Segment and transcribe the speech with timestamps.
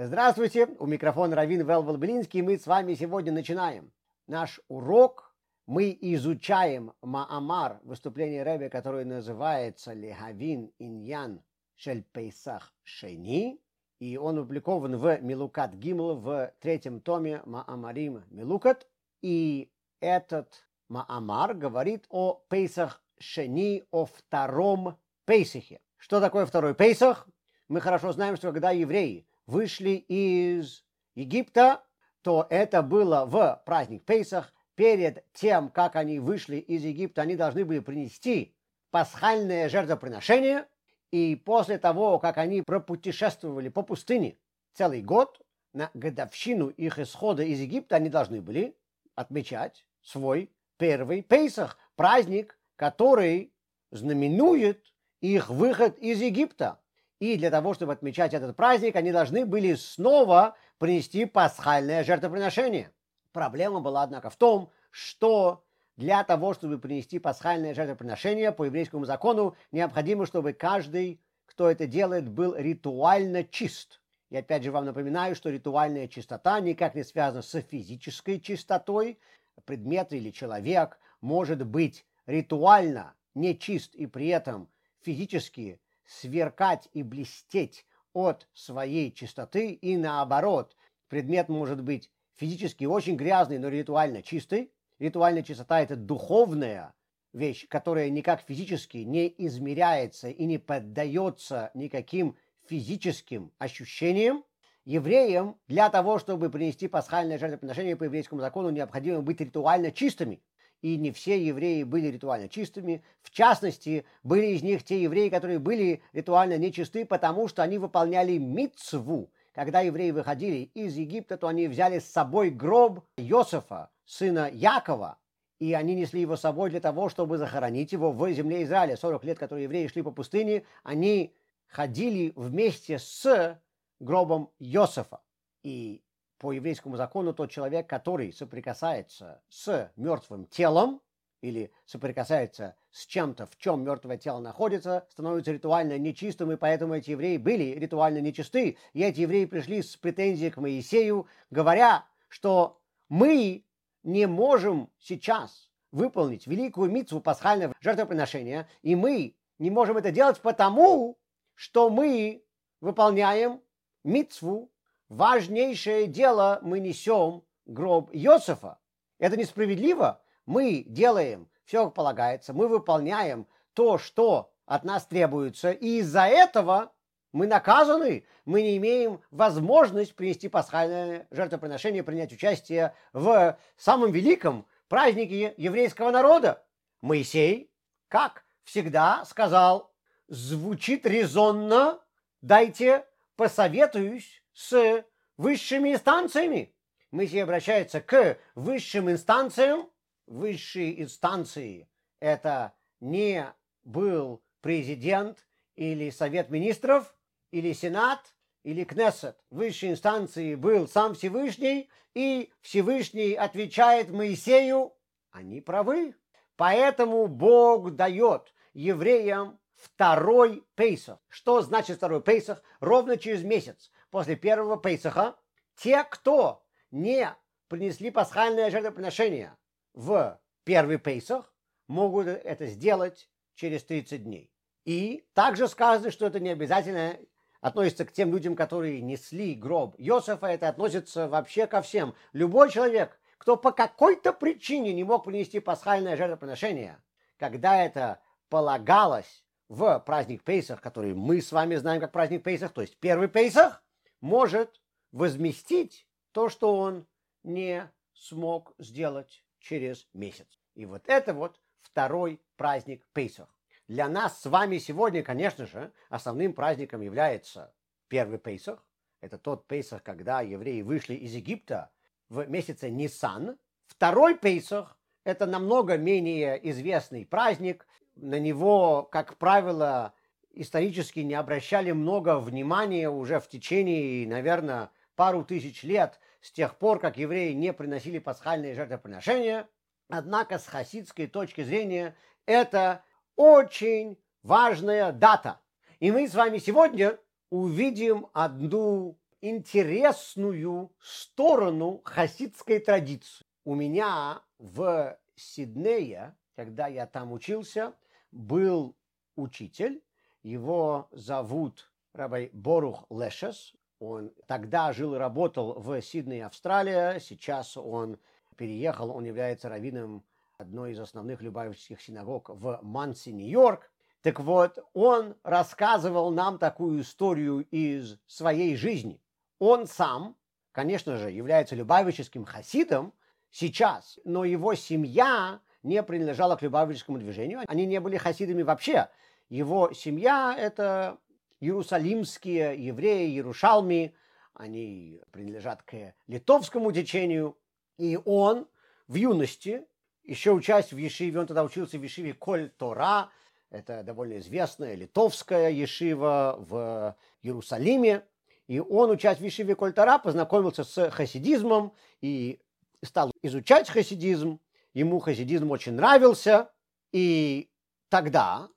[0.00, 2.40] Здравствуйте, у микрофона Равин Велвел Блинский.
[2.40, 3.90] Мы с вами сегодня начинаем
[4.28, 5.34] наш урок.
[5.66, 11.42] Мы изучаем Маамар, выступление Рэбе, которое называется Лехавин Иньян
[11.74, 13.60] Шель Пейсах Шени.
[13.98, 18.86] И он опубликован в Милукат Гимл в третьем томе Маамарим Милукат.
[19.20, 19.68] И
[19.98, 25.80] этот Маамар говорит о Пейсах Шени, о втором Пейсахе.
[25.96, 27.26] Что такое второй Пейсах?
[27.66, 30.84] Мы хорошо знаем, что когда евреи вышли из
[31.16, 31.82] Египта,
[32.22, 34.52] то это было в праздник Пейсах.
[34.76, 38.54] Перед тем, как они вышли из Египта, они должны были принести
[38.90, 40.68] пасхальное жертвоприношение.
[41.10, 44.38] И после того, как они пропутешествовали по пустыне
[44.74, 45.40] целый год,
[45.72, 48.76] на годовщину их исхода из Египта они должны были
[49.14, 53.52] отмечать свой первый Пейсах, праздник, который
[53.90, 56.80] знаменует их выход из Египта.
[57.20, 62.92] И для того, чтобы отмечать этот праздник, они должны были снова принести пасхальное жертвоприношение.
[63.32, 65.64] Проблема была, однако, в том, что
[65.96, 72.28] для того, чтобы принести пасхальное жертвоприношение по еврейскому закону, необходимо, чтобы каждый, кто это делает,
[72.28, 74.00] был ритуально чист.
[74.30, 79.18] И опять же вам напоминаю, что ритуальная чистота никак не связана с физической чистотой.
[79.64, 84.68] Предмет или человек может быть ритуально нечист и при этом
[85.02, 90.74] физически сверкать и блестеть от своей чистоты, и наоборот,
[91.08, 94.72] предмет может быть физически очень грязный, но ритуально чистый.
[94.98, 96.94] Ритуальная чистота– это духовная
[97.32, 102.36] вещь, которая никак физически не измеряется и не поддается никаким
[102.66, 104.44] физическим ощущениям.
[104.84, 110.40] Евреям для того, чтобы принести пасхальное жертвоприношение по еврейскому закону, необходимо быть ритуально чистыми
[110.82, 113.02] и не все евреи были ритуально чистыми.
[113.22, 118.38] В частности, были из них те евреи, которые были ритуально нечисты, потому что они выполняли
[118.38, 119.30] мицву.
[119.52, 125.18] Когда евреи выходили из Египта, то они взяли с собой гроб Иосифа, сына Якова,
[125.58, 128.96] и они несли его с собой для того, чтобы захоронить его в земле Израиля.
[128.96, 131.34] 40 лет, которые евреи шли по пустыне, они
[131.66, 133.60] ходили вместе с
[133.98, 135.20] гробом Иосифа.
[135.64, 136.02] И
[136.38, 141.00] по еврейскому закону тот человек, который соприкасается с мертвым телом
[141.40, 147.10] или соприкасается с чем-то, в чем мертвое тело находится, становится ритуально нечистым, и поэтому эти
[147.10, 148.76] евреи были ритуально нечисты.
[148.92, 153.64] И эти евреи пришли с претензией к Моисею, говоря, что мы
[154.02, 161.18] не можем сейчас выполнить великую митцву пасхального жертвоприношения, и мы не можем это делать потому,
[161.54, 162.44] что мы
[162.80, 163.60] выполняем
[164.04, 164.70] митцву
[165.08, 168.78] важнейшее дело мы несем гроб Иосифа.
[169.18, 170.20] Это несправедливо.
[170.46, 176.92] Мы делаем все, как полагается, мы выполняем то, что от нас требуется, и из-за этого
[177.32, 185.52] мы наказаны, мы не имеем возможность принести пасхальное жертвоприношение, принять участие в самом великом празднике
[185.58, 186.64] еврейского народа.
[187.02, 187.70] Моисей,
[188.08, 189.92] как всегда, сказал,
[190.28, 192.00] звучит резонно,
[192.40, 193.04] дайте
[193.36, 195.04] посоветуюсь с
[195.36, 196.74] высшими инстанциями.
[197.12, 199.88] Моисей обращается к высшим инстанциям.
[200.26, 201.88] Высшие инстанции–
[202.20, 203.46] это не
[203.84, 207.14] был президент или Совет министров,
[207.52, 209.38] или Сенат, или Кнессет.
[209.50, 214.92] Высшей инстанции был сам Всевышний, и Всевышний отвечает Моисею,
[215.30, 216.16] они правы.
[216.56, 221.20] Поэтому Бог дает евреям второй Пейсах.
[221.28, 222.60] Что значит второй Пейсах?
[222.80, 225.36] Ровно через месяц после первого Пейсаха,
[225.76, 227.34] те, кто не
[227.68, 229.56] принесли пасхальное жертвоприношение
[229.94, 231.52] в первый Пейсах,
[231.86, 234.52] могут это сделать через 30 дней.
[234.84, 237.18] И также сказано, что это не обязательно
[237.60, 242.14] относится к тем людям, которые несли гроб Иосифа, это относится вообще ко всем.
[242.32, 247.02] Любой человек, кто по какой-то причине не мог принести пасхальное жертвоприношение,
[247.36, 252.80] когда это полагалось в праздник Пейсах, который мы с вами знаем как праздник Пейсах, то
[252.80, 253.82] есть первый Пейсах,
[254.20, 254.80] может
[255.12, 257.06] возместить то, что он
[257.42, 260.46] не смог сделать через месяц.
[260.74, 263.48] И вот это вот второй праздник Пейсах.
[263.86, 267.74] Для нас с вами сегодня, конечно же, основным праздником является
[268.08, 268.84] первый Пейсах.
[269.20, 271.90] Это тот Пейсах, когда евреи вышли из Египта
[272.28, 273.58] в месяце Нисан.
[273.86, 277.86] Второй Пейсах– это намного менее известный праздник.
[278.14, 280.12] На него, как правило,
[280.60, 286.98] исторически не обращали много внимания уже в течение, наверное, пару тысяч лет с тех пор,
[286.98, 289.68] как евреи не приносили пасхальные жертвоприношения.
[290.08, 293.04] Однако с хасидской точки зрения это
[293.36, 295.60] очень важная дата.
[296.00, 297.18] И мы с вами сегодня
[297.50, 303.46] увидим одну интересную сторону хасидской традиции.
[303.64, 307.94] У меня в Сиднее, когда я там учился,
[308.32, 308.96] был
[309.36, 310.02] учитель,
[310.42, 313.74] его зовут Рабай Борух Лешес.
[314.00, 317.18] Он тогда жил и работал в Сиднее, Австралия.
[317.20, 318.18] Сейчас он
[318.56, 320.24] переехал, он является раввином
[320.58, 323.90] одной из основных любавических синагог в Манси, Нью-Йорк.
[324.22, 329.20] Так вот, он рассказывал нам такую историю из своей жизни.
[329.60, 330.36] Он сам,
[330.72, 333.14] конечно же, является любавическим хасидом
[333.50, 337.60] сейчас, но его семья не принадлежала к любавическому движению.
[337.66, 339.08] Они не были хасидами вообще.
[339.48, 341.18] Его семья– это
[341.60, 344.14] иерусалимские евреи, Ярушалми,
[344.54, 347.56] они принадлежат к литовскому течению.
[347.96, 348.68] И он
[349.06, 349.86] в юности,
[350.22, 353.30] еще учась в Ешиве, он тогда учился в Ешиве Коль Тора,
[353.70, 358.24] это довольно известная литовская Ешива в Иерусалиме.
[358.66, 362.60] И он, учась в Ешиве Коль Тора, познакомился с хасидизмом и
[363.02, 364.60] стал изучать хасидизм.
[364.94, 366.70] Ему хасидизм очень нравился.
[367.12, 367.70] И
[368.08, 368.68] тогда,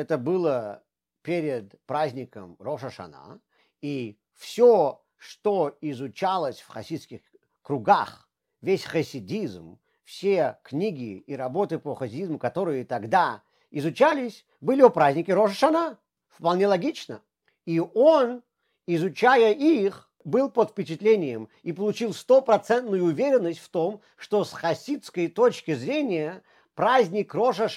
[0.00, 0.82] это было
[1.22, 3.40] перед праздником Роша Шана,
[3.82, 7.20] и все, что изучалось в хасидских
[7.62, 8.28] кругах,
[8.62, 15.54] весь хасидизм, все книги и работы по хасидизму, которые тогда изучались, были о празднике Роша
[15.54, 15.98] Шана.
[16.28, 17.22] Вполне логично.
[17.66, 18.42] И он,
[18.86, 25.74] изучая их, был под впечатлением и получил стопроцентную уверенность в том, что с хасидской точки
[25.74, 26.42] зрения
[26.74, 27.68] праздник Роша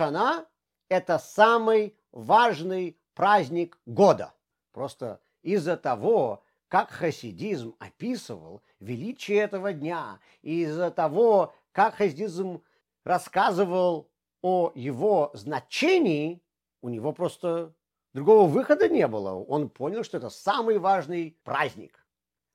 [0.90, 4.34] это самый важный праздник года.
[4.72, 12.64] Просто из-за того, как хасидизм описывал величие этого дня, и из-за того, как хасидизм
[13.04, 14.10] рассказывал
[14.42, 16.42] о его значении,
[16.82, 17.74] у него просто
[18.14, 19.36] другого выхода не было.
[19.36, 22.06] Он понял, что это самый важный праздник.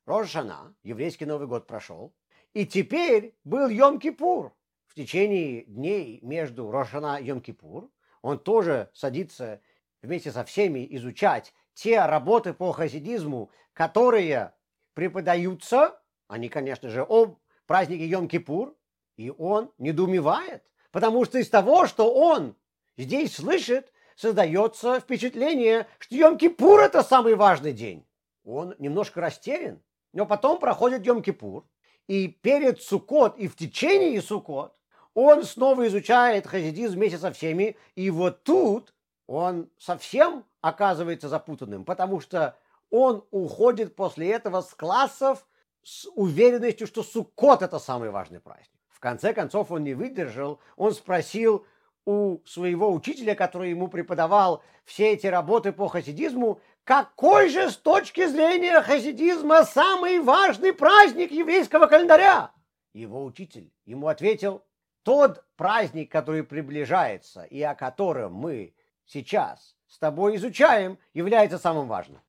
[0.07, 2.15] Рожшана, еврейский Новый год прошел,
[2.55, 4.53] и теперь был Йом-Кипур.
[4.87, 7.91] В течение дней между Рошана и Йом-Кипур
[8.23, 9.61] он тоже садится
[10.03, 14.53] вместе со всеми изучать те работы по хасидизму, которые
[14.95, 18.75] преподаются, они, конечно же, о празднике Йом-Кипур,
[19.17, 22.57] и он недоумевает, потому что из того, что он
[22.97, 28.07] здесь слышит, создается впечатление, что Йом-Кипур– это самый важный день.
[28.45, 29.81] Он немножко растерян,
[30.13, 31.65] но потом проходит Йом-Кипур,
[32.09, 34.75] и перед Суккот, и в течение Суккот
[35.21, 38.95] он снова изучает хасидизм вместе со всеми, и вот тут
[39.27, 42.57] он совсем оказывается запутанным, потому что
[42.89, 45.45] он уходит после этого с классов
[45.83, 48.79] с уверенностью, что Суккот– это самый важный праздник.
[48.89, 51.67] В конце концов он не выдержал, он спросил
[52.05, 58.25] у своего учителя, который ему преподавал все эти работы по хасидизму, какой же с точки
[58.27, 62.53] зрения хасидизма самый важный праздник еврейского календаря?
[62.93, 64.63] Его учитель ему ответил,
[65.09, 68.75] тот праздник, который приближается и о котором мы
[69.07, 72.21] сейчас с тобой изучаем, является самым важным.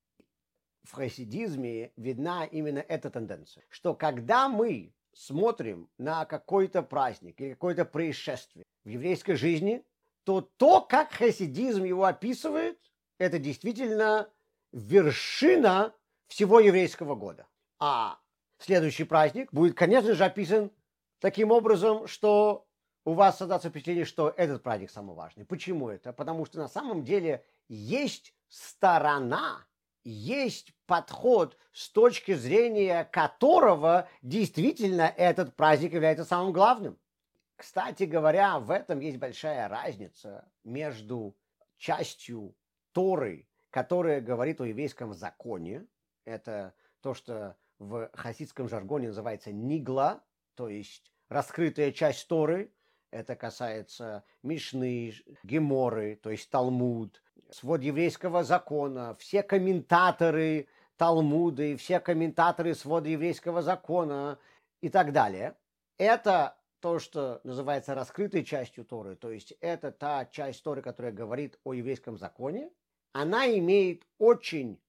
[0.84, 7.84] В хасидизме видна именно эта тенденция, что когда мы смотрим на какой-то праздник или какое-то
[7.84, 9.84] происшествие в еврейской жизни,
[10.24, 12.80] то то, как хасидизм его описывает,
[13.18, 14.30] это действительно
[14.72, 15.94] вершина
[16.28, 17.46] всего еврейского года.
[17.78, 18.20] А
[18.58, 20.72] следующий праздник будет, конечно же, описан
[21.20, 22.69] таким образом, что
[23.10, 25.44] у вас создаться впечатление, что этот праздник самый важный.
[25.44, 26.14] Почему это?
[26.14, 29.66] Потому что на самом деле есть сторона,
[30.04, 37.00] есть подход, с точки зрения которого действительно этот праздник является самым главным.
[37.56, 41.36] Кстати говоря, в этом есть большая разница между
[41.78, 42.56] частью
[42.92, 45.88] Торы, которая говорит о еврейском законе.
[46.26, 50.24] Это то, что в хасидском жаргоне называется нигла,
[50.54, 52.72] то есть раскрытая часть Торы,
[53.12, 55.14] это касается Мишны,
[55.44, 63.62] Геморы, то есть Талмуд, свод еврейского закона, все комментаторы Талмуда и все комментаторы свода еврейского
[63.62, 64.38] закона
[64.82, 65.56] и так далее.
[65.98, 71.60] Это то, что называется раскрытой частью Торы, то есть это та часть Торы, которая говорит
[71.64, 72.70] о еврейском законе,
[73.14, 74.80] она имеет очень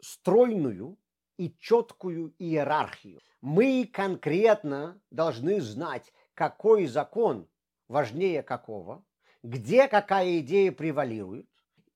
[0.00, 0.96] стройную
[1.36, 3.20] и четкую иерархию.
[3.40, 7.48] Мы конкретно должны знать, какой закон
[7.88, 9.04] важнее какого,
[9.42, 11.48] где какая идея превалирует,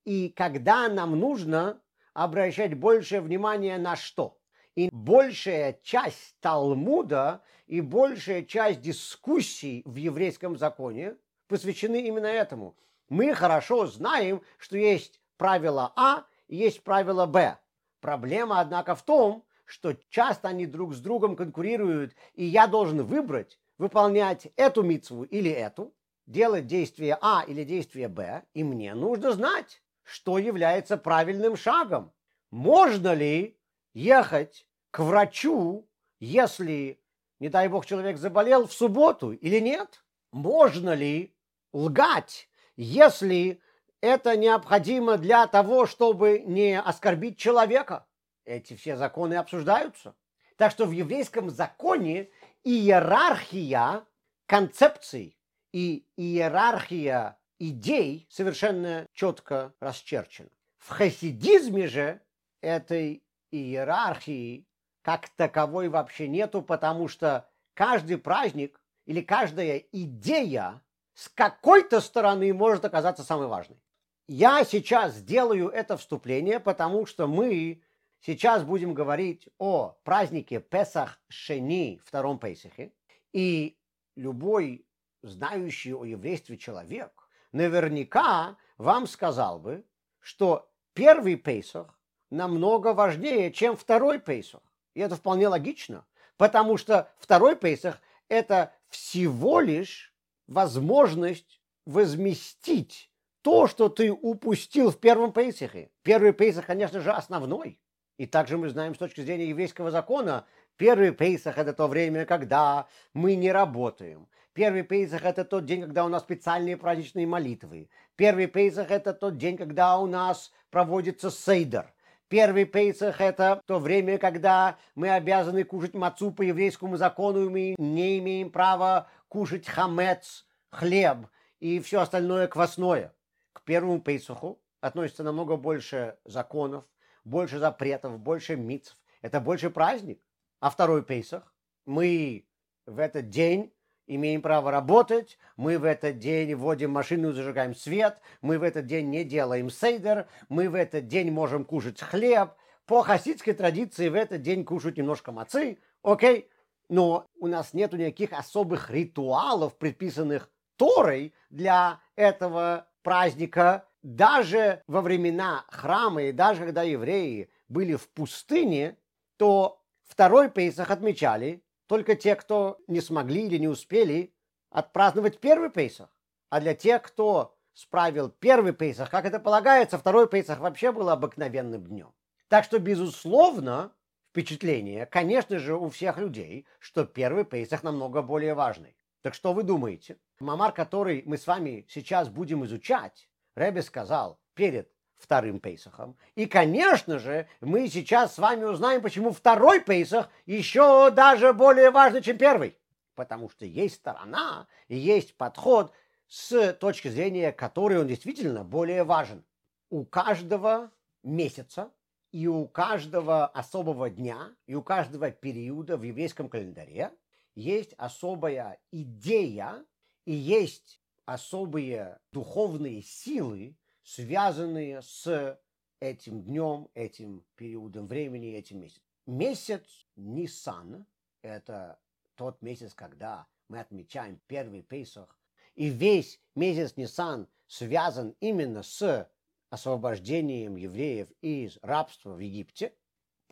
[0.05, 1.81] и когда нам нужно
[2.15, 4.39] обращать большее внимание на что.
[4.75, 12.77] И большая часть Талмуда и большая часть дискуссий в еврейском законе посвящены именно этому.
[13.09, 17.59] Мы хорошо знаем, что есть правило А и есть правило Б.
[18.01, 23.59] Проблема, однако, в том, что часто они друг с другом конкурируют, и я должен выбрать,
[23.83, 25.93] выполнять эту митцву или эту,
[26.27, 32.13] делать действие А или действие Б, и мне нужно знать, что является правильным шагом.
[32.53, 33.59] Можно ли
[33.93, 35.89] ехать к врачу,
[36.21, 37.01] если,
[37.41, 40.05] не дай бог, человек заболел в субботу или нет?
[40.31, 41.35] Можно ли
[41.73, 43.61] лгать, если
[44.01, 48.07] это необходимо для того, чтобы не оскорбить человека?
[48.45, 50.15] Эти все законы обсуждаются.
[50.57, 52.31] Так что в еврейском законе
[52.65, 54.05] иерархия
[54.47, 55.39] концепций
[55.73, 60.51] и иерархия идей совершенно четко расчерчена.
[60.79, 62.21] В хасидизме же
[62.61, 64.67] этой иерархии
[65.03, 70.83] как таковой вообще нету, потому что каждый праздник или каждая идея
[71.15, 73.83] с какой-то стороны может оказаться самой важной.
[74.29, 77.83] Я сейчас делаю это вступление, потому что мы
[78.23, 82.93] сейчас будем говорить о празднике Песах Шени, втором Песахе,
[83.33, 83.77] и
[84.17, 84.87] любой
[85.23, 89.85] знающий о еврействе человек наверняка вам сказал бы,
[90.21, 91.99] что первый Песах
[92.31, 94.63] намного важнее, чем второй Песах.
[94.95, 100.15] И это вполне логично, потому что второй Песах– это всего лишь
[100.47, 103.11] возможность возместить
[103.43, 105.91] то, что ты упустил в первом Пейсахе.
[106.03, 107.81] Первый Пейсах, конечно же, основной.
[108.19, 112.87] И также мы знаем с точки зрения еврейского закона, первый Пейсах– это то время, когда
[113.15, 114.29] мы не работаем.
[114.53, 117.89] Первый Пейсах– это тот день, когда у нас специальные праздничные молитвы.
[118.17, 121.93] Первый Пейсах– это тот день, когда у нас проводится сейдер.
[122.29, 127.75] Первый Пейсах– это то время, когда мы обязаны кушать мацу по еврейскому закону, и мы
[127.79, 131.27] не имеем права кушать хамец, хлеб
[131.61, 133.15] и все остальное квасное
[133.53, 136.85] к первому Пейсуху относится намного больше законов,
[137.25, 138.97] больше запретов, больше митцв.
[139.21, 140.21] Это больше праздник.
[140.61, 141.55] А второй Пейсах
[141.87, 142.47] мы
[142.87, 143.73] в этот день
[144.07, 149.11] имеем право работать, мы в этот день вводим машину зажигаем свет, мы в этот день
[149.11, 152.51] не делаем сейдер, мы в этот день можем кушать хлеб.
[152.87, 156.51] По хасидской традиции в этот день кушать немножко мацы, окей?
[156.89, 165.65] Но у нас нет никаких особых ритуалов, предписанных Торой для этого праздника даже во времена
[165.69, 168.99] храма и даже когда евреи были в пустыне,
[169.37, 174.35] то второй Пейсах отмечали только те, кто не смогли или не успели
[174.71, 176.09] отпраздновать первый Пейсах.
[176.51, 181.85] А для тех, кто справил первый Пейсах, как это полагается, второй Пейсах вообще был обыкновенным
[181.85, 182.13] днем.
[182.49, 183.93] Так что, безусловно,
[184.31, 188.97] впечатление, конечно же, у всех людей, что первый Пейсах намного более важный.
[189.23, 190.19] Так что вы думаете?
[190.41, 196.17] Мамар, который мы с вами сейчас будем изучать, Рэбе сказал перед вторым Пейсахом.
[196.35, 202.23] И, конечно же, мы сейчас с вами узнаем, почему второй Пейсах еще даже более важный,
[202.23, 202.77] чем первый.
[203.15, 205.93] Потому что есть сторона и есть подход,
[206.27, 209.45] с точки зрения которой он действительно более важен.
[209.91, 210.91] У каждого
[211.23, 211.93] месяца
[212.33, 217.11] и у каждого особого дня и у каждого периода в еврейском календаре
[217.55, 219.85] есть особая идея
[220.25, 225.61] и есть особые духовные силы, связанные с
[226.01, 229.05] этим днем, этим периодом времени, этим месяцем.
[229.27, 231.07] Месяц Нисан–
[231.43, 232.01] это
[232.35, 235.39] тот месяц, когда мы отмечаем первый Песах,
[235.75, 239.31] и весь месяц Нисан связан именно с
[239.71, 242.95] освобождением евреев из рабства в Египте–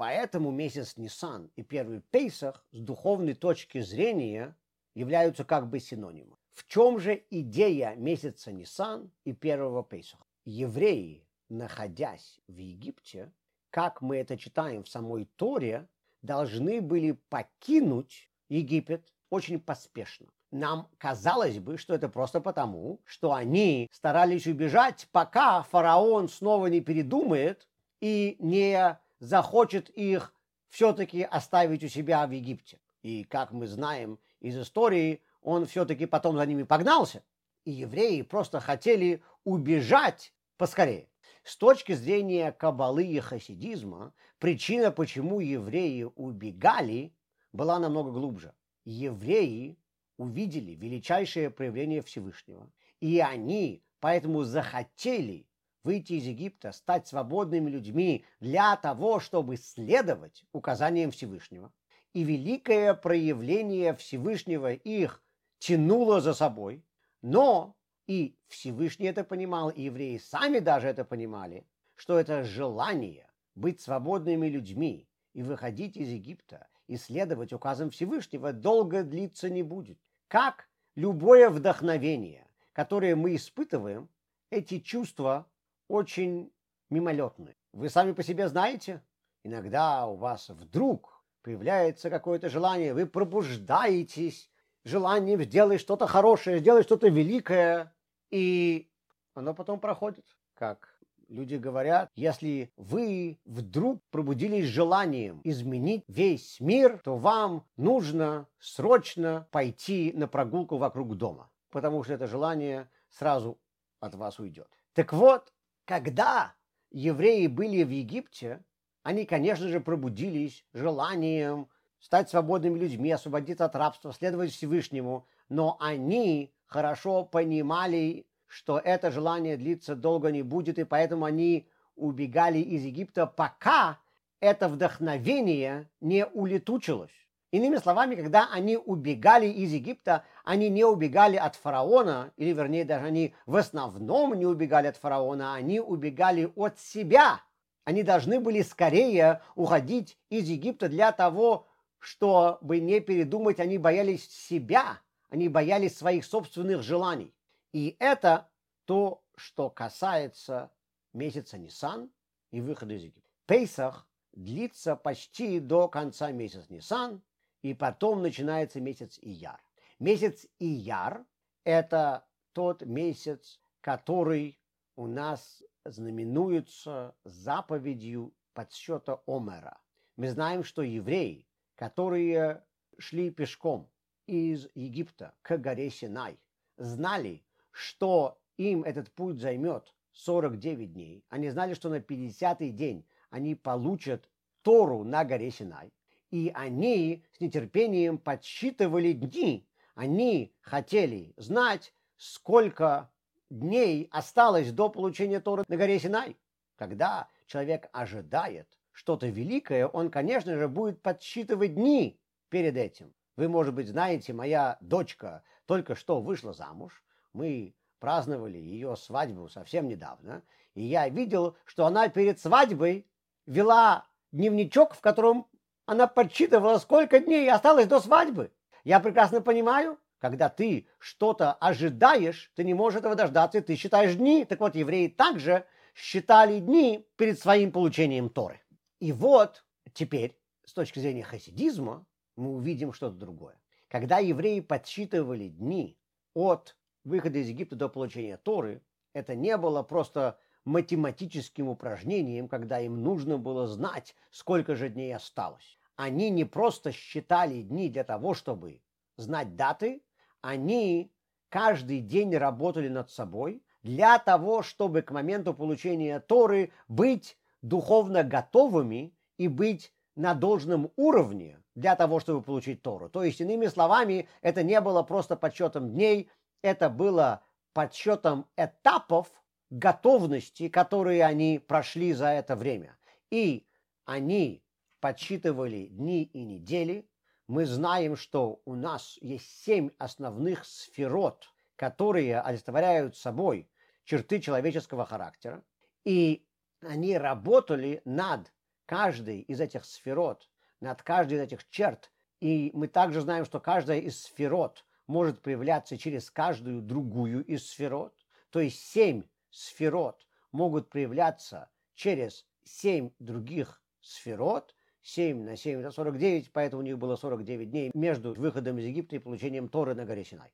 [0.01, 4.57] Поэтому месяц Нисан и первый Пейсах с духовной точки зрения
[4.95, 6.39] являются как бы синонимом.
[6.53, 10.25] В чем же идея месяца Нисан и первого Пейсаха?
[10.45, 13.33] Евреи, находясь в Египте,
[13.71, 15.89] как мы это читаем в самой Торе,
[16.23, 20.27] должны были покинуть Египет очень поспешно.
[20.51, 26.81] Нам казалось бы, что это просто потому, что они старались убежать, пока фараон снова не
[26.81, 27.69] передумает
[28.01, 30.35] и не захочет их
[30.69, 32.81] все-таки оставить у себя в Египте.
[33.03, 37.23] И, как мы знаем из истории, он все-таки потом за ними погнался.
[37.65, 41.09] И евреи просто хотели убежать поскорее.
[41.43, 47.15] С точки зрения кабалы и хасидизма, причина, почему евреи убегали,
[47.53, 48.55] была намного глубже.
[48.85, 49.79] Евреи
[50.17, 52.71] увидели величайшее проявление Всевышнего,
[53.01, 55.47] и они поэтому захотели
[55.83, 61.73] выйти из Египта, стать свободными людьми для того, чтобы следовать указаниям Всевышнего.
[62.13, 65.23] И великое проявление Всевышнего их
[65.61, 66.85] тянуло за собой,
[67.23, 67.77] но
[68.09, 71.65] и Всевышний это понимал, и евреи сами даже это понимали,
[71.95, 79.05] что это желание быть свободными людьми и выходить из Египта, и следовать указам Всевышнего долго
[79.05, 79.99] длиться не будет.
[80.27, 84.09] Как любое вдохновение, которое мы испытываем,
[84.51, 85.47] эти чувства
[85.87, 86.51] очень
[86.89, 87.55] мимолетны.
[87.73, 89.05] Вы сами по себе знаете,
[89.45, 94.51] иногда у вас вдруг появляется какое-то желание, вы пробуждаетесь
[94.85, 97.95] желанием сделать что-то хорошее, сделать что-то великое,
[98.31, 98.89] и
[99.35, 107.17] оно потом проходит, как люди говорят, если вы вдруг пробудились желанием изменить весь мир, то
[107.17, 113.59] вам нужно срочно пойти на прогулку вокруг дома, потому что это желание сразу
[114.01, 114.69] от вас уйдет.
[114.93, 115.53] Так вот,
[115.85, 116.55] когда
[116.91, 118.65] евреи были в Египте,
[119.03, 121.69] они, конечно же, пробудились желанием
[122.01, 129.57] стать свободными людьми, освободиться от рабства, следовать Всевышнему, но они хорошо понимали, что это желание
[129.57, 133.99] длиться долго не будет, и поэтому они убегали из Египта, пока
[134.41, 137.11] это вдохновение не улетучилось.
[137.53, 143.07] Иными словами, когда они убегали из Египта, они не убегали от фараона, или вернее даже
[143.07, 147.41] они в основном не убегали от фараона, они убегали от себя.
[147.85, 151.67] Они должны были скорее уходить из Египта для того,
[152.01, 157.33] чтобы не передумать, они боялись себя, они боялись своих собственных желаний.
[157.73, 158.49] И это
[158.87, 160.73] то, что касается
[161.13, 162.11] месяца Нисан
[162.51, 163.31] и выхода из Египта.
[163.47, 167.23] Пейсах длится почти до конца месяца Нисан,
[167.63, 169.61] и потом начинается месяц Ияр.
[169.99, 171.25] Месяц Ияр–
[171.65, 174.59] это тот месяц, который
[174.97, 179.79] у нас знаменуется заповедью подсчета Омера.
[180.17, 181.47] Мы знаем, что евреи,
[181.81, 182.63] которые
[182.99, 183.91] шли пешком
[184.27, 186.39] из Египта к горе Синай,
[186.77, 191.25] знали, что им этот путь займет 49 дней.
[191.31, 194.29] Они знали, что на 50-й день они получат
[194.61, 195.91] Тору на горе Синай
[196.31, 199.67] и они с нетерпением подсчитывали дни.
[199.95, 203.11] Они хотели знать, сколько
[203.49, 206.37] дней осталось до получения Торы на горе Синай.
[206.77, 208.69] Когда человек ожидает
[209.01, 213.15] что-то великое, он, конечно же, будет подсчитывать дни перед этим.
[213.37, 217.03] Вы, может быть, знаете, моя дочка только что вышла замуж.
[217.33, 220.43] Мы праздновали ее свадьбу совсем недавно.
[220.75, 223.07] И я видел, что она перед свадьбой
[223.47, 225.47] вела дневничок, в котором
[225.87, 228.53] она подсчитывала, сколько дней осталось до свадьбы.
[228.85, 234.45] Я прекрасно понимаю, когда ты что-то ожидаешь, ты не можешь этого дождаться, ты считаешь дни.
[234.45, 238.61] Так вот, евреи также считали дни перед своим получением Торы.
[239.01, 243.61] И вот теперь, с точки зрения хасидизма, мы увидим что-то другое.
[243.89, 245.99] Когда евреи подсчитывали дни
[246.35, 248.83] от выхода из Египта до получения Торы,
[249.13, 255.81] это не было просто математическим упражнением, когда им нужно было знать, сколько же дней осталось
[256.01, 258.81] они не просто считали дни для того, чтобы
[259.17, 260.03] знать даты,
[260.41, 261.13] они
[261.51, 269.15] каждый день работали над собой для того, чтобы к моменту получения Торы быть духовно готовыми
[269.37, 273.09] и быть на должном уровне для того, чтобы получить Тору.
[273.09, 276.31] То есть, иными словами, это не было просто подсчетом дней,
[276.63, 277.43] это было
[277.73, 279.29] подсчетом этапов
[279.71, 282.99] готовности, которые они прошли за это время.
[283.31, 283.67] И
[284.05, 284.63] они
[285.01, 287.09] подсчитывали дни и недели,
[287.47, 293.69] мы знаем, что у нас есть семь основных сферот, которые олицетворяют собой
[294.05, 295.65] черты человеческого характера.
[296.05, 296.45] И
[296.81, 298.53] они работали над
[298.87, 300.49] каждой из этих сферот,
[300.81, 302.13] над каждой из этих черт.
[302.41, 308.15] И мы также знаем, что каждая из сферот может проявляться через каждую другую из сферот.
[308.51, 316.53] То есть семь сферот могут проявляться через семь других сферот– 7 на 7 это 49,
[316.53, 320.25] поэтому у них было 49 дней между выходом из Египта и получением Торы на горе
[320.25, 320.51] Синай.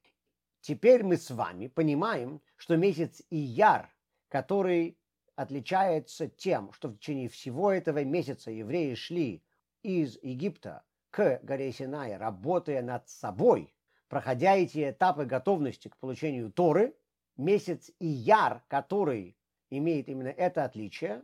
[0.61, 3.93] Теперь мы с вами понимаем, что месяц Ияр,
[4.29, 4.99] который
[5.37, 9.45] отличается тем, что в течение всего этого месяца евреи шли
[9.83, 13.75] из Египта к горе Синай, работая над собой,
[14.09, 16.97] проходя эти этапы готовности к получению Торы,
[17.37, 19.37] месяц Ияр, который
[19.71, 21.23] имеет именно это отличие,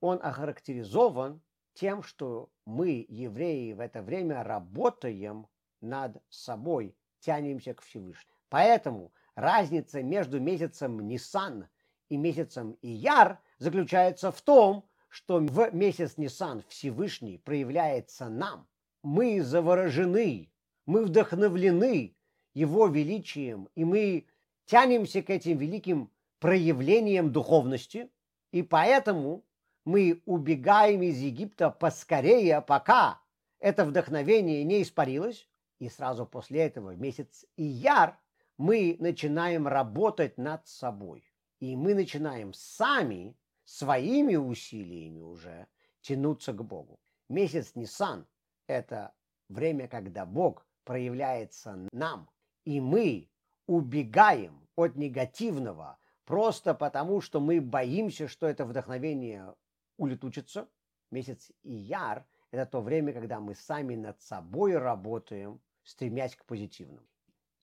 [0.00, 5.46] он охарактеризован тем, что мы, евреи, в это время работаем
[5.80, 8.34] над собой, тянемся к Всевышнему.
[8.48, 11.68] Поэтому разница между месяцем Нисан
[12.08, 18.66] и месяцем Ияр заключается в том, что в месяц Нисан Всевышний проявляется нам.
[19.02, 20.50] Мы заворожены,
[20.86, 22.16] мы вдохновлены
[22.52, 24.26] Его величием, и мы
[24.66, 28.10] тянемся к этим великим проявлениям духовности,
[28.50, 29.44] и поэтому
[29.84, 33.20] мы убегаем из Египта поскорее, пока
[33.58, 38.18] это вдохновение не испарилось, и сразу после этого в месяц Ияр
[38.56, 41.24] мы начинаем работать над собой.
[41.60, 45.66] И мы начинаем сами, своими усилиями уже,
[46.00, 46.98] тянуться к Богу.
[47.28, 48.26] Месяц Нисан–
[48.66, 49.14] это
[49.48, 52.30] время, когда Бог проявляется нам,
[52.64, 53.30] и мы
[53.66, 59.54] убегаем от негативного просто потому, что мы боимся, что это вдохновение
[59.96, 60.68] улетучится.
[61.10, 67.06] Месяц Ияр– это то время, когда мы сами над собой работаем, стремясь к позитивному.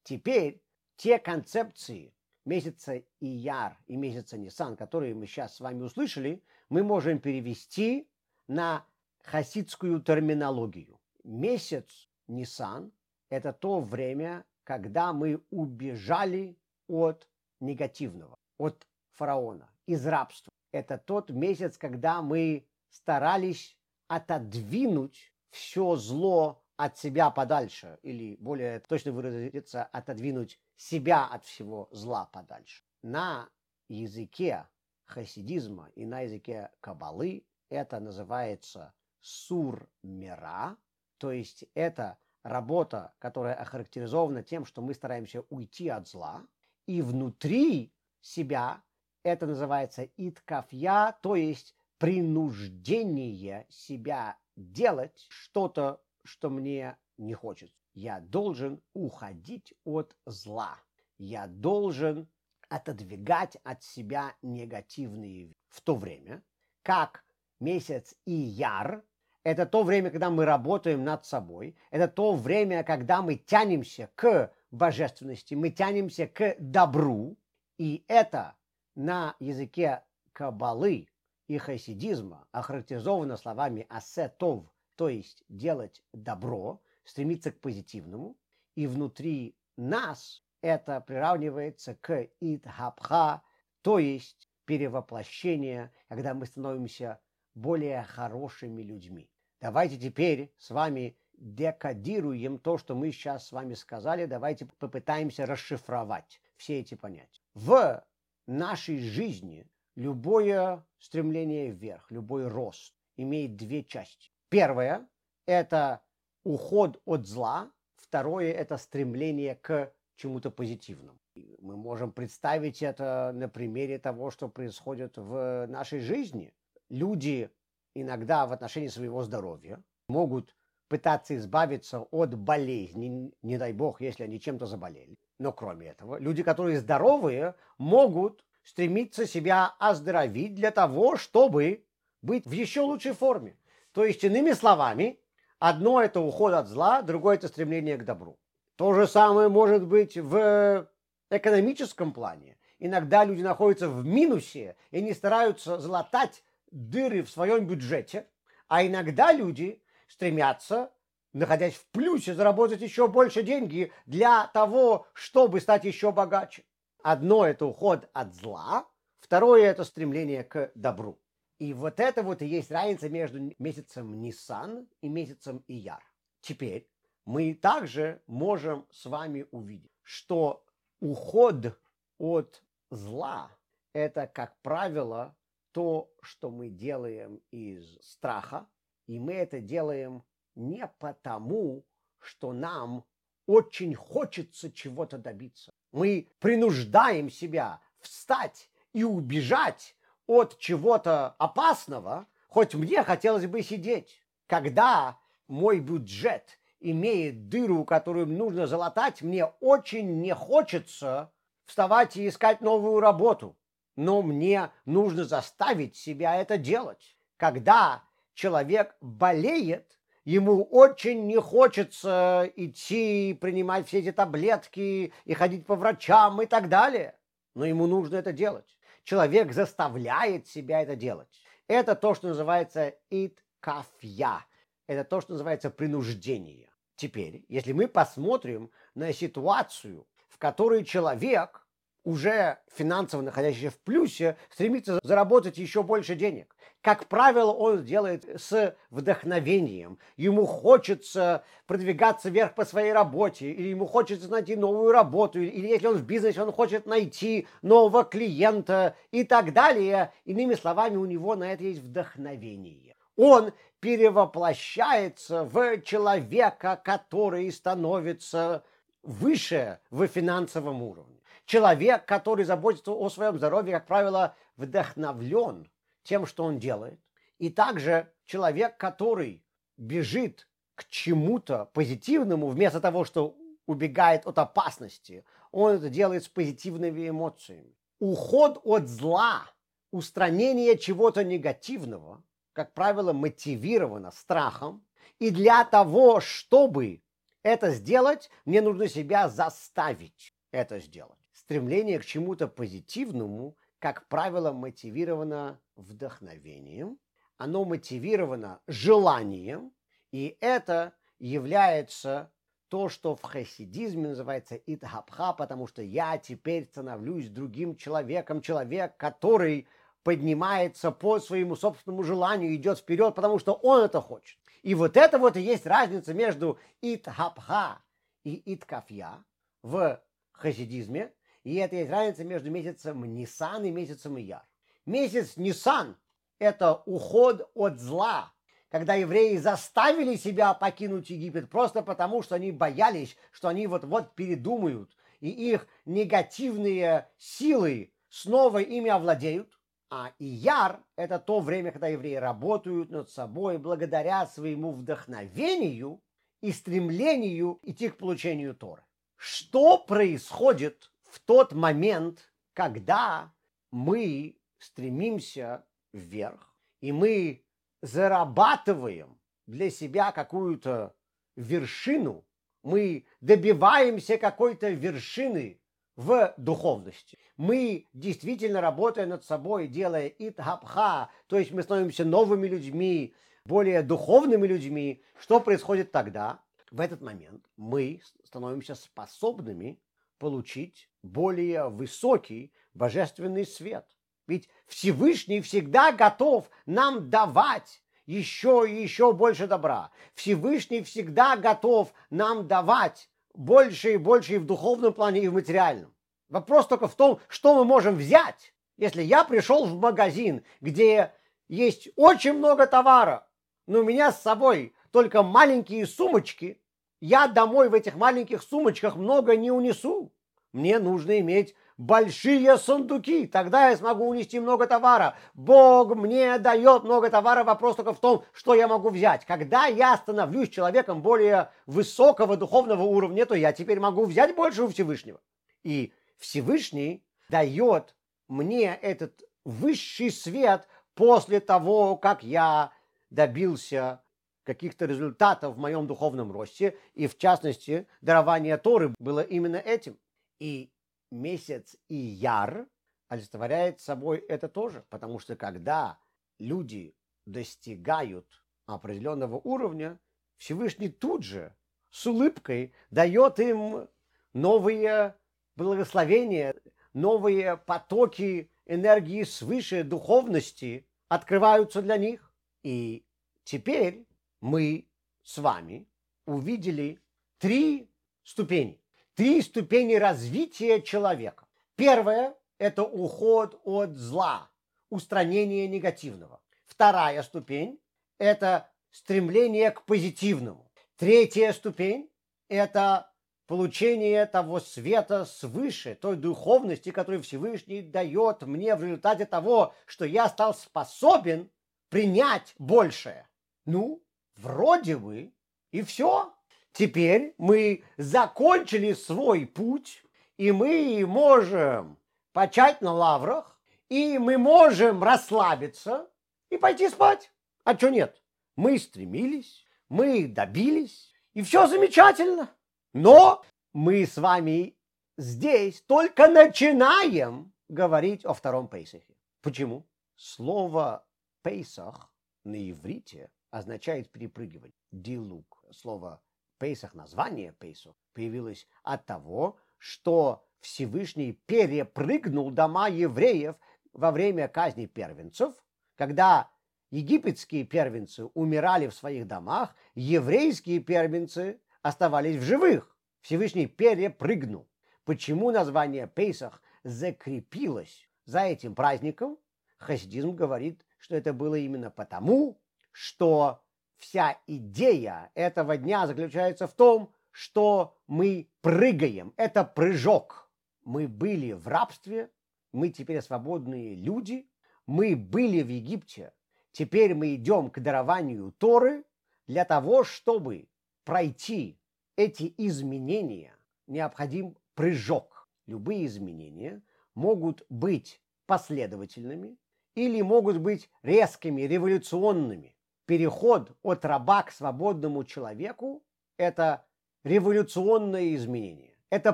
[0.03, 0.63] Теперь
[0.95, 2.13] те концепции
[2.45, 8.07] месяца Ияр и месяца Нисан, которые мы сейчас с вами услышали, мы можем перевести
[8.47, 8.85] на
[9.23, 10.99] хасидскую терминологию.
[11.23, 12.91] Месяц Нисан–
[13.29, 17.27] это то время, когда мы убежали от
[17.59, 20.51] негативного, от фараона, из рабства.
[20.71, 23.77] Это тот месяц, когда мы старались
[24.07, 32.25] отодвинуть все зло от себя подальше, или более точно выразиться, отодвинуть себя от всего зла
[32.25, 32.83] подальше.
[33.03, 33.49] На
[33.87, 34.65] языке
[35.05, 40.75] хасидизма и на языке кабалы это называется сур-мера,
[41.19, 46.47] то есть это работа, которая охарактеризована тем, что мы стараемся уйти от зла,
[46.87, 48.81] и внутри себя
[49.21, 57.75] это называется иткафья, то есть принуждение себя делать что-то, что мне не хочется.
[57.93, 60.77] Я должен уходить от зла.
[61.17, 62.27] Я должен
[62.69, 66.41] отодвигать от себя негативные в то время,
[66.83, 67.23] как
[67.59, 69.03] месяц Ияр–
[69.43, 74.51] это то время, когда мы работаем над собой, это то время, когда мы тянемся к
[74.69, 77.37] божественности, мы тянемся к добру,
[77.77, 78.55] и это
[78.93, 81.07] на языке кабалы
[81.47, 88.37] и хасидизма охарактеризовано словами «асетов», то есть делать добро, стремиться к позитивному,
[88.75, 93.41] и внутри нас это приравнивается к идхабха,
[93.81, 97.19] то есть перевоплощение, когда мы становимся
[97.55, 99.29] более хорошими людьми.
[99.59, 104.25] Давайте теперь с вами декодируем то, что мы сейчас с вами сказали.
[104.25, 107.41] Давайте попытаемся расшифровать все эти понятия.
[107.53, 108.03] В
[108.47, 114.31] нашей жизни любое стремление вверх, любой рост имеет две части.
[114.51, 115.07] Первое–
[115.47, 116.01] это
[116.43, 117.71] уход от зла.
[117.95, 121.17] Второе– это стремление к чему-то позитивному.
[121.59, 126.53] Мы можем представить это на примере того, что происходит в нашей жизни.
[126.89, 127.49] Люди
[127.95, 130.53] иногда в отношении своего здоровья могут
[130.89, 135.15] пытаться избавиться от болезни, не дай бог, если они чем-то заболели.
[135.39, 141.85] Но кроме этого, люди, которые здоровые, могут стремиться себя оздоровить для того, чтобы
[142.21, 143.55] быть в еще лучшей форме.
[143.93, 145.19] То есть, иными словами,
[145.59, 148.39] одно это уход от зла, другое это стремление к добру.
[148.75, 150.89] То же самое может быть в
[151.29, 152.57] экономическом плане.
[152.79, 158.27] Иногда люди находятся в минусе и не стараются залатать дыры в своем бюджете,
[158.67, 160.91] а иногда люди стремятся,
[161.33, 166.63] находясь в плюсе, заработать еще больше деньги для того, чтобы стать еще богаче.
[167.03, 168.87] Одно– это уход от зла,
[169.19, 171.20] второе– это стремление к добру.
[171.61, 176.03] И вот это вот и есть разница между месяцем Нисан и месяцем Ияр.
[176.39, 176.89] Теперь
[177.23, 180.65] мы также можем с вами увидеть, что
[181.01, 181.79] уход
[182.17, 183.51] от зла–
[183.93, 185.37] это, как правило,
[185.71, 188.67] то, что мы делаем из страха,
[189.05, 190.23] и мы это делаем
[190.55, 191.85] не потому,
[192.17, 193.05] что нам
[193.45, 195.71] очень хочется чего-то добиться.
[195.91, 199.95] Мы принуждаем себя встать и убежать
[200.27, 204.21] от чего-то опасного, хоть мне хотелось бы сидеть.
[204.47, 211.31] Когда мой бюджет имеет дыру, которую нужно залатать, мне очень не хочется
[211.65, 213.55] вставать и искать новую работу
[213.95, 217.17] но мне нужно заставить себя это делать.
[217.37, 218.03] Когда
[218.33, 226.41] человек болеет, ему очень не хочется идти, принимать все эти таблетки и ходить по врачам
[226.41, 227.15] и так далее.
[227.53, 228.77] Но ему нужно это делать.
[229.03, 231.27] Человек заставляет себя это делать.
[231.67, 234.45] Это то, что называется иткафья.
[234.87, 236.69] Это то, что называется принуждение.
[236.95, 241.65] Теперь, если мы посмотрим на ситуацию, в которой человек
[242.03, 246.55] уже финансово находящийся в плюсе, стремится заработать еще больше денег.
[246.81, 249.99] Как правило, он делает с вдохновением.
[250.17, 255.87] Ему хочется продвигаться вверх по своей работе, или ему хочется найти новую работу, или если
[255.87, 260.11] он в бизнесе, он хочет найти нового клиента и так далее.
[260.25, 262.95] Иными словами, у него на это есть вдохновение.
[263.15, 268.63] Он перевоплощается в человека, который становится
[269.03, 271.20] выше в финансовом уровне.
[271.45, 275.69] Человек, который заботится о своем здоровье, как правило, вдохновлен
[276.03, 276.99] тем, что он делает.
[277.37, 279.43] И также человек, который
[279.77, 287.09] бежит к чему-то позитивному, вместо того, что убегает от опасности, он это делает с позитивными
[287.09, 287.75] эмоциями.
[287.99, 289.43] Уход от зла,
[289.91, 292.23] устранение чего-то негативного,
[292.53, 294.85] как правило, мотивировано страхом.
[295.19, 297.01] И для того, чтобы
[297.43, 301.20] это сделать, мне нужно себя заставить это сделать.
[301.51, 306.97] Стремление к чему-то позитивному, как правило, мотивировано вдохновением,
[307.37, 309.73] оно мотивировано желанием,
[310.13, 312.31] и это является
[312.69, 319.67] то, что в хасидизме называется итхабха, потому что я теперь становлюсь другим человеком, человек, который
[320.03, 324.37] поднимается по своему собственному желанию, идет вперед, потому что он это хочет.
[324.61, 327.81] И вот это вот и есть разница между итхабха
[328.23, 329.25] и иткафья
[329.63, 331.11] в хасидизме,
[331.43, 334.43] и это есть разница между месяцем Нисан и месяцем Ияр.
[334.85, 335.97] Месяц Нисан–
[336.39, 338.31] это уход от зла,
[338.69, 344.95] когда евреи заставили себя покинуть Египет просто потому, что они боялись, что они вот-вот передумают,
[345.19, 349.57] и их негативные силы снова ими овладеют.
[349.89, 356.01] А Ияр– это то время, когда евреи работают над собой благодаря своему вдохновению
[356.39, 358.83] и стремлению идти к получению Торы.
[359.17, 363.33] Что происходит в тот момент, когда
[363.69, 367.43] мы стремимся вверх, и мы
[367.81, 370.95] зарабатываем для себя какую-то
[371.35, 372.25] вершину,
[372.63, 375.59] мы добиваемся какой-то вершины
[375.97, 377.17] в духовности.
[377.35, 384.47] Мы действительно работая над собой, делая итхабха, то есть мы становимся новыми людьми, более духовными
[384.47, 385.03] людьми.
[385.19, 386.41] Что происходит тогда?
[386.69, 389.81] В этот момент мы становимся способными
[390.21, 393.87] получить более высокий божественный свет.
[394.27, 399.89] Ведь Всевышний всегда готов нам давать еще и еще больше добра.
[400.13, 405.91] Всевышний всегда готов нам давать больше и больше и в духовном плане, и в материальном.
[406.29, 408.53] Вопрос только в том, что мы можем взять.
[408.77, 411.13] Если я пришел в магазин, где
[411.47, 413.27] есть очень много товара,
[413.65, 416.60] но у меня с собой только маленькие сумочки,
[417.01, 420.13] я домой в этих маленьких сумочках много не унесу.
[420.53, 425.15] Мне нужно иметь большие сундуки, тогда я смогу унести много товара.
[425.33, 429.25] Бог мне дает много товара, вопрос только в том, что я могу взять.
[429.25, 434.67] Когда я становлюсь человеком более высокого духовного уровня, то я теперь могу взять больше у
[434.67, 435.19] Всевышнего.
[435.63, 437.95] И Всевышний дает
[438.27, 442.71] мне этот высший свет после того, как я
[443.09, 444.01] добился
[444.43, 449.97] каких-то результатов в моем духовном росте, и в частности, дарование Торы было именно этим.
[450.39, 450.71] И
[451.11, 452.67] месяц Ияр
[453.07, 455.99] олицетворяет собой это тоже, потому что когда
[456.39, 458.25] люди достигают
[458.65, 459.99] определенного уровня,
[460.37, 461.55] Всевышний тут же
[461.91, 463.87] с улыбкой дает им
[464.33, 465.15] новые
[465.55, 466.55] благословения,
[466.93, 472.33] новые потоки энергии свыше, духовности открываются для них.
[472.63, 473.05] И
[473.43, 474.05] теперь
[474.41, 474.87] мы
[475.23, 475.87] с вами
[476.25, 476.99] увидели
[477.37, 477.89] три
[478.23, 478.81] ступени
[479.15, 481.45] три ступени развития человека.
[481.75, 484.49] Первое– это уход от зла,
[484.89, 486.41] устранение негативного.
[486.65, 487.79] Вторая ступень–
[488.17, 490.71] это стремление к позитивному.
[490.97, 492.09] Третья ступень–
[492.49, 493.11] это
[493.47, 500.29] получение того света свыше, той духовности, которую Всевышний дает мне в результате того, что я
[500.29, 501.49] стал способен
[501.89, 503.27] принять большее.
[503.65, 504.01] Ну,
[504.35, 505.31] вроде бы
[505.71, 506.33] и все.
[506.73, 510.03] Теперь мы закончили свой путь,
[510.37, 511.97] и мы можем
[512.33, 516.09] почать на лаврах, и мы можем расслабиться
[516.49, 517.31] и пойти спать.
[517.65, 518.21] А что нет?
[518.55, 522.49] Мы стремились, мы добились, и все замечательно.
[522.93, 524.77] Но мы с вами
[525.17, 529.15] здесь только начинаем говорить о втором Пейсахе.
[529.41, 529.85] Почему?
[530.15, 531.05] Слово
[531.41, 532.13] Пейсах
[532.43, 534.73] на иврите означает перепрыгивать.
[534.91, 535.63] Дилук.
[535.71, 536.21] Слово
[536.57, 543.55] Пейсах, название Пейсах, появилось от того, что Всевышний перепрыгнул дома евреев
[543.93, 545.53] во время казни первенцев,
[545.95, 546.49] когда
[546.91, 552.95] египетские первенцы умирали в своих домах, еврейские первенцы оставались в живых.
[553.21, 554.67] Всевышний перепрыгнул.
[555.03, 559.37] Почему название Пейсах закрепилось за этим праздником?
[559.77, 562.60] Хасидизм говорит, что это было именно потому,
[562.91, 563.61] что
[563.97, 569.33] вся идея этого дня заключается в том, что мы прыгаем.
[569.37, 570.49] Это прыжок.
[570.83, 572.29] Мы были в рабстве,
[572.73, 574.49] мы теперь свободные люди,
[574.87, 576.33] мы были в Египте,
[576.71, 579.05] теперь мы идем к дарованию Торы
[579.47, 580.67] для того, чтобы
[581.03, 581.79] пройти
[582.15, 583.55] эти изменения,
[583.87, 585.47] необходим прыжок.
[585.67, 586.81] Любые изменения
[587.13, 589.57] могут быть последовательными
[589.95, 592.75] или могут быть резкими, революционными.
[593.05, 596.03] Переход от раба к свободному человеку–
[596.37, 596.85] это
[597.23, 599.33] революционное изменение, это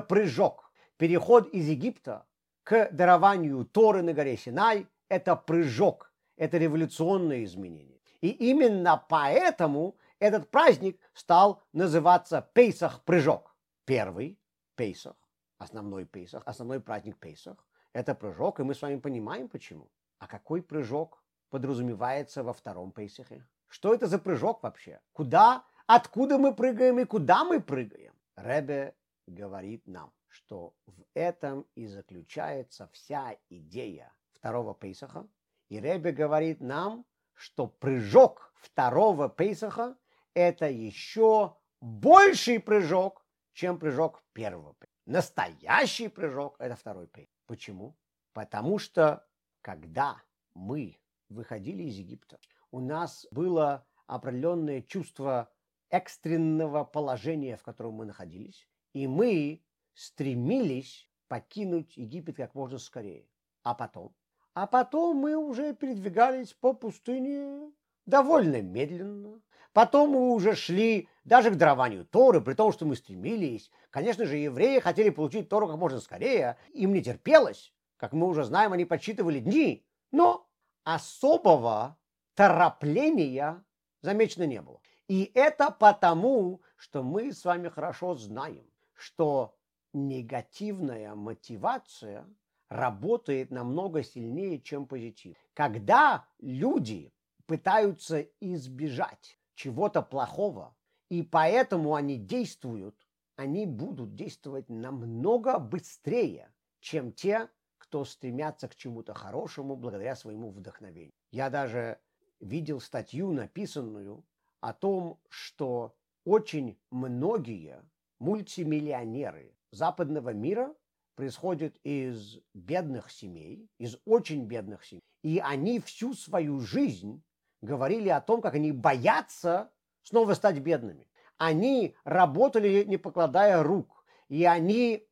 [0.00, 0.72] прыжок.
[0.96, 2.26] Переход из Египта
[2.64, 8.00] к дарованию Торы на горе Синай– это прыжок, это революционное изменение.
[8.20, 13.54] И именно поэтому этот праздник стал называться Пейсах прыжок.
[13.84, 14.38] Первый
[14.74, 15.16] Пейсах,
[15.58, 19.88] основной Пейсах, основной праздник Пейсах– это прыжок, и мы с вами понимаем почему.
[20.18, 23.46] А какой прыжок подразумевается во втором Пейсахе?
[23.68, 25.00] Что это за прыжок вообще?
[25.12, 28.14] Куда, откуда мы прыгаем и куда мы прыгаем?
[28.36, 28.94] Ребе
[29.26, 35.28] говорит нам, что в этом и заключается вся идея второго Пейсаха.
[35.68, 37.04] И Ребе говорит нам,
[37.34, 39.96] что прыжок второго Пейсаха–
[40.34, 44.74] это еще больший прыжок, чем прыжок первого.
[45.04, 47.34] Настоящий прыжок– это второй Пейсах.
[47.46, 47.96] Почему?
[48.32, 49.26] Потому что
[49.60, 50.22] когда
[50.54, 52.38] мы выходили из Египта,
[52.70, 55.50] у нас было определенное чувство
[55.90, 59.62] экстренного положения, в котором мы находились, и мы
[59.94, 63.28] стремились покинуть Египет как можно скорее.
[63.62, 64.14] А потом?
[64.54, 67.72] А потом мы уже передвигались по пустыне
[68.06, 69.40] довольно медленно.
[69.72, 73.70] Потом мы уже шли даже к дарованию Торы, при том, что мы стремились.
[73.90, 76.56] Конечно же, евреи хотели получить Тору как можно скорее.
[76.72, 77.72] Им не терпелось.
[77.96, 79.86] Как мы уже знаем, они подсчитывали дни.
[80.10, 80.48] Но
[80.84, 81.98] особого
[82.38, 83.64] торопления
[84.00, 84.80] замечено не было.
[85.08, 89.56] И это потому, что мы с вами хорошо знаем, что
[89.92, 92.32] негативная мотивация
[92.68, 95.36] работает намного сильнее, чем позитив.
[95.52, 97.12] Когда люди
[97.46, 100.76] пытаются избежать чего-то плохого,
[101.08, 102.94] и поэтому они действуют,
[103.34, 107.48] они будут действовать намного быстрее, чем те,
[107.78, 111.14] кто стремятся к чему-то хорошему благодаря своему вдохновению.
[111.32, 111.98] Я даже
[112.40, 114.24] видел статью, написанную
[114.60, 117.82] о том, что очень многие
[118.18, 120.74] мультимиллионеры западного мира
[121.14, 125.02] происходят из бедных семей, из очень бедных семей.
[125.22, 127.22] И они всю свою жизнь
[127.60, 129.72] говорили о том, как они боятся
[130.02, 131.08] снова стать бедными.
[131.36, 134.04] Они работали, не покладая рук.
[134.28, 135.06] И они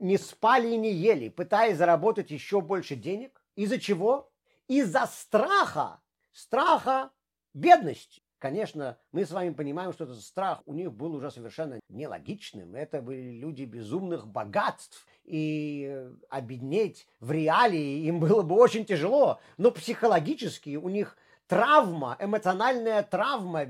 [0.00, 3.44] не спали и не ели, пытаясь заработать еще больше денег.
[3.56, 4.30] Из-за чего?
[4.68, 6.00] Из-за страха.
[6.34, 7.10] Страха
[7.54, 8.20] бедности.
[8.38, 12.74] Конечно, мы с вами понимаем, что этот страх у них был уже совершенно нелогичным.
[12.74, 19.40] Это были люди безумных богатств, и обеднеть в реалии им было бы очень тяжело.
[19.56, 21.16] Но психологически у них
[21.46, 23.66] травма, эмоциональная травма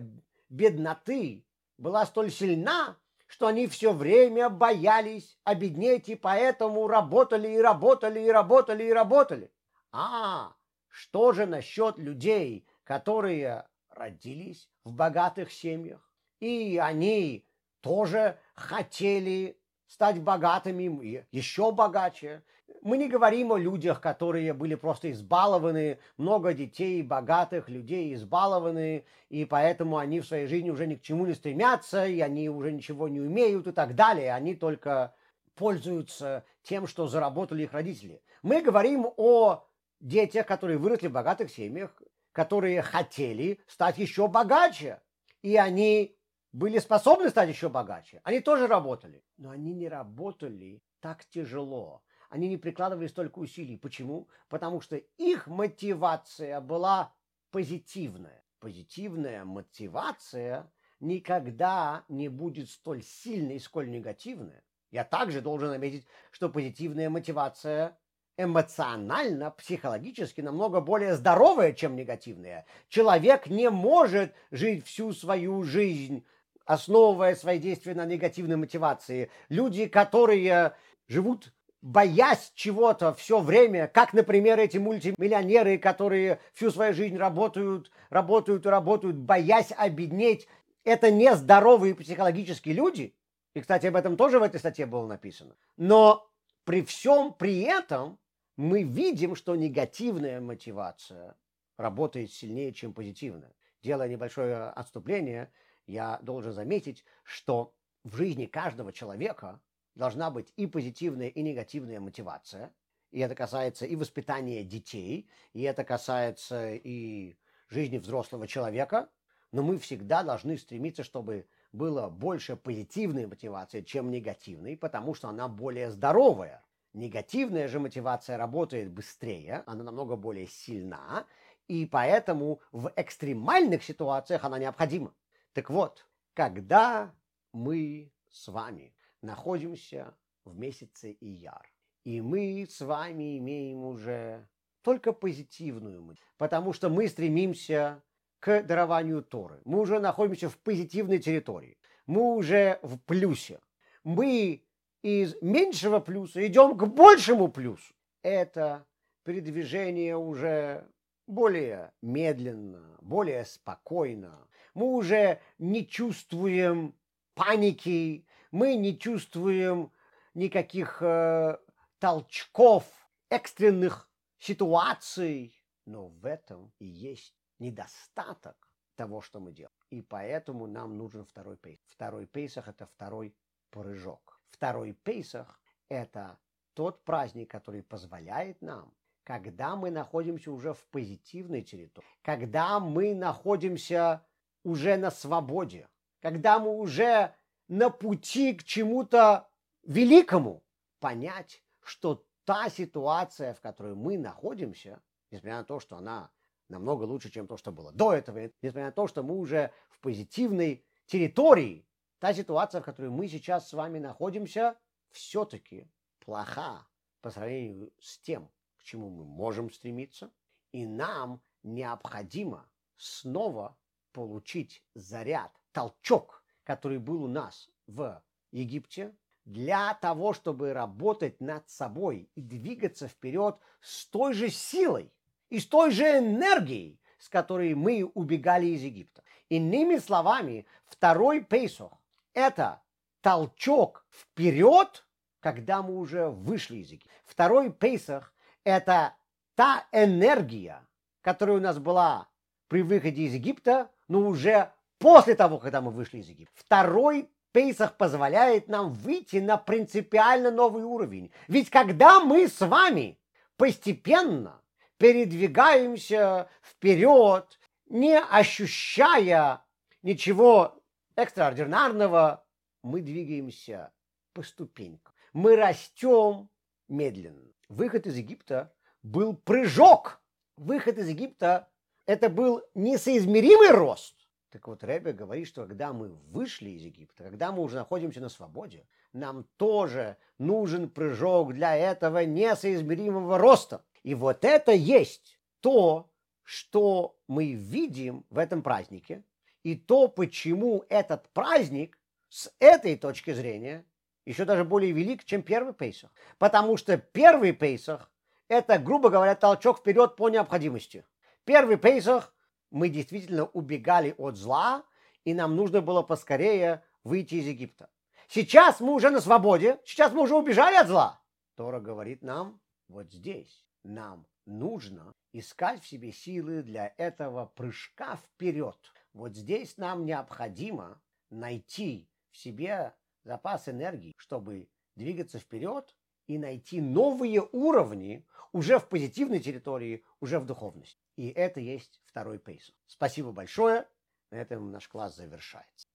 [0.49, 1.45] бедноты
[1.79, 2.97] была столь сильна,
[3.27, 9.53] что они все время боялись обеднеть, и поэтому работали и работали и работали и работали.
[9.93, 10.55] А
[10.95, 17.45] что же насчет людей, которые родились в богатых семьях, и они
[17.81, 22.45] тоже хотели стать богатыми, еще богаче.
[22.81, 29.45] Мы не говорим о людях, которые были просто избалованы, много детей, богатых людей избалованы, и
[29.45, 33.09] поэтому они в своей жизни уже ни к чему не стремятся, и они уже ничего
[33.09, 34.33] не умеют и так далее.
[34.33, 35.13] Они только
[35.57, 38.23] пользуются тем, что заработали их родители.
[38.43, 39.67] Мы говорим о
[40.05, 42.01] детях, которые выросли в богатых семьях,
[42.33, 45.01] которые хотели стать еще богаче.
[45.43, 46.17] И они
[46.53, 48.21] были способны стать еще богаче.
[48.23, 49.25] Они тоже работали.
[49.37, 52.03] Но они не работали так тяжело.
[52.31, 53.77] Они не прикладывали столько усилий.
[53.77, 54.29] Почему?
[54.49, 57.15] Потому что их мотивация была
[57.51, 58.45] позитивная.
[58.59, 64.65] Позитивная мотивация никогда не будет столь сильной, сколь негативная.
[64.91, 67.99] Я также должен отметить, что позитивная мотивация
[68.37, 72.67] эмоционально, психологически намного более здоровая, чем негативная.
[72.89, 76.25] Человек не может жить всю свою жизнь,
[76.65, 79.31] основывая свои действия на негативной мотивации.
[79.49, 80.75] Люди, которые
[81.07, 81.53] живут
[81.85, 88.71] боясь чего-то все время, как, например, эти мультимиллионеры, которые всю свою жизнь работают, работают и
[88.71, 90.49] работают, боясь обеднеть.
[90.83, 93.15] Это нездоровые психологические люди.
[93.55, 95.57] И, кстати, об этом тоже в этой статье было написано.
[95.77, 96.27] Но
[96.65, 98.19] при всем при этом
[98.57, 101.37] мы видим, что негативная мотивация
[101.77, 103.55] работает сильнее, чем позитивная.
[103.83, 105.53] Делая небольшое отступление,
[105.87, 107.75] я должен заметить, что
[108.05, 109.61] в жизни каждого человека
[109.95, 112.73] должна быть и позитивная, и негативная мотивация.
[113.11, 117.37] И это касается и воспитания детей, и это касается и
[117.69, 119.09] жизни взрослого человека.
[119.53, 125.49] Но мы всегда должны стремиться, чтобы было больше позитивной мотивации, чем негативной, потому что она
[125.49, 126.65] более здоровая.
[126.95, 131.27] Негативная же мотивация работает быстрее, она намного более сильна,
[131.69, 135.13] и поэтому в экстремальных ситуациях она необходима.
[135.53, 137.13] Так вот, когда
[137.53, 140.15] мы с вами находимся
[140.45, 141.71] в месяце Ияр.
[142.05, 144.47] И мы с вами имеем уже
[144.83, 148.03] только позитивную, потому что мы стремимся
[148.41, 149.61] к дарованию Торы.
[149.65, 151.79] Мы уже находимся в позитивной территории.
[152.07, 153.61] Мы уже в плюсе.
[154.03, 154.63] Мы
[155.05, 157.95] из меньшего плюса идем к большему плюсу.
[158.23, 158.87] Это
[159.23, 160.89] передвижение уже
[161.27, 164.49] более медленно, более спокойно.
[164.73, 166.95] Мы уже не чувствуем
[167.35, 169.93] паники, мы не чувствуем
[170.33, 171.59] никаких э,
[171.99, 172.85] толчков,
[173.29, 175.63] экстренных ситуаций.
[175.85, 178.57] Но в этом и есть недостаток
[178.97, 179.77] того, что мы делаем.
[179.91, 181.91] И поэтому нам нужен второй пейсах.
[181.91, 183.37] Второй пейсах– это второй
[183.69, 184.34] прыжок.
[184.51, 186.39] Второй пейсах– это
[186.75, 188.93] тот праздник, который позволяет нам,
[189.25, 194.25] когда мы находимся уже в позитивной территории, когда мы находимся
[194.63, 195.89] уже на свободе,
[196.21, 197.35] когда мы уже
[197.69, 199.49] на пути к чему-то
[199.83, 200.63] великому,
[201.01, 206.31] понять, что та ситуация, в которой мы находимся, несмотря на то, что она
[206.69, 210.01] намного лучше, чем то, что было до этого, несмотря на то, что мы уже в
[210.01, 211.87] позитивной территории,
[212.25, 214.79] та ситуация, в которой мы сейчас с вами находимся,
[215.11, 216.89] все-таки плоха
[217.21, 220.33] по сравнению с тем, к чему мы можем стремиться,
[220.73, 222.67] и нам необходимо
[222.97, 223.77] снова
[224.13, 228.23] получить заряд, толчок который был у нас в
[228.53, 229.15] Египте,
[229.45, 235.13] для того, чтобы работать над собой и двигаться вперед с той же силой
[235.51, 239.23] и с той же энергией, с которой мы убегали из Египта.
[239.51, 241.93] Иными словами, второй Пейсох–
[242.35, 242.83] это
[243.21, 245.07] толчок вперед,
[245.41, 247.11] когда мы уже вышли из Египта.
[247.25, 249.15] Второй Пейсах– это
[249.55, 250.87] та энергия,
[251.23, 252.29] которая у нас была
[252.69, 256.53] при выходе из Египта, но уже после того, когда мы вышли из Египта.
[256.55, 261.31] Второй Пейсах позволяет нам выйти на принципиально новый уровень.
[261.47, 263.19] Ведь когда мы с вами
[263.57, 264.61] постепенно
[264.99, 269.63] передвигаемся вперед, не ощущая
[270.03, 270.83] ничего
[271.17, 272.45] экстраординарного,
[272.83, 273.93] мы двигаемся
[274.33, 275.13] по ступенькам.
[275.33, 276.49] Мы растем
[276.89, 277.53] медленно.
[277.69, 280.23] Выход из Египта был прыжок.
[280.57, 281.69] Выход из Египта–
[282.07, 284.15] это был несоизмеримый рост.
[284.51, 288.29] Так вот, Рэбе говорит, что когда мы вышли из Египта, когда мы уже находимся на
[288.29, 293.85] свободе, нам тоже нужен прыжок для этого несоизмеримого роста.
[294.05, 296.09] И вот это есть то,
[296.43, 299.25] что мы видим в этом празднике,
[299.65, 301.99] и то, почему этот праздник
[302.29, 303.85] с этой точки зрения
[304.27, 306.11] еще даже более велик, чем первый Пейсах.
[306.39, 308.11] Потому что первый Пейсах–
[308.49, 311.05] это, грубо говоря, толчок вперед по необходимости.
[311.45, 312.35] Первый Пейсах
[312.71, 314.85] мы действительно убегали от зла,
[315.25, 317.91] и нам нужно было поскорее выйти из Египта.
[318.29, 321.21] Сейчас мы уже на свободе, сейчас мы уже убежали от зла.
[321.57, 328.77] Тора говорит нам, вот здесь нам нужно искать в себе силы для этого прыжка вперед.
[329.15, 331.01] Вот здесь нам необходимо
[331.31, 335.97] найти в себе запас энергии, чтобы двигаться вперед
[336.27, 341.01] и найти новые уровни уже в позитивной территории, уже в духовности.
[341.17, 342.75] И это есть второй пейс.
[342.87, 343.89] Спасибо большое.
[344.31, 345.84] На этом наш класс завершается.